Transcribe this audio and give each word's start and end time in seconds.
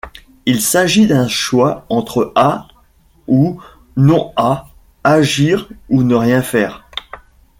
Il 0.47 0.61
s'agit 0.63 1.05
d'un 1.05 1.27
choix 1.27 1.85
entre 1.87 2.31
A 2.33 2.67
ou 3.27 3.61
non-A, 3.97 4.67
agir 5.03 5.69
ou 5.89 6.01
ne 6.01 6.15
rien 6.15 6.41
faire. 6.41 6.85